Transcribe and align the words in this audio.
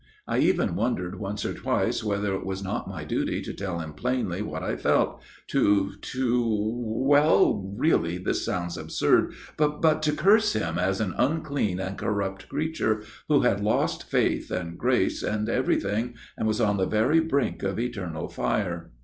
I 0.27 0.39
even 0.39 0.75
wondered 0.75 1.19
once 1.19 1.45
or 1.45 1.53
twice 1.53 2.03
whether 2.03 2.33
it 2.33 2.43
was 2.43 2.63
not 2.63 2.87
my 2.87 3.03
duty 3.03 3.39
to 3.43 3.53
tell 3.53 3.77
him 3.77 3.93
plainly 3.93 4.41
what 4.41 4.63
I 4.63 4.75
felt, 4.75 5.21
to 5.49 5.95
to 5.95 6.83
(well 6.83 7.71
really 7.77 8.17
this 8.17 8.43
sounds 8.43 8.79
absurd) 8.79 9.33
but 9.57 10.01
to 10.01 10.13
curse 10.13 10.53
him 10.53 10.79
as 10.79 11.01
an 11.01 11.13
unclean 11.19 11.79
and 11.79 11.99
corrupt 11.99 12.49
creature 12.49 13.03
who 13.27 13.41
had 13.41 13.61
lost 13.61 14.09
faith 14.09 14.49
and 14.49 14.75
grace 14.75 15.21
and 15.21 15.47
everything, 15.47 16.15
and 16.35 16.47
was 16.47 16.59
on 16.59 16.77
the 16.77 16.87
very 16.87 17.19
brink 17.19 17.61
of 17.61 17.77
eternal 17.79 18.27
fire." 18.27 18.89